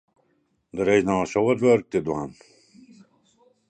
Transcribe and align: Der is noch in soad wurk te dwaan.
Der 0.75 0.87
is 0.97 1.05
noch 1.07 1.21
in 1.23 1.29
soad 1.31 1.59
wurk 1.63 1.85
te 1.89 1.99
dwaan. 2.07 2.31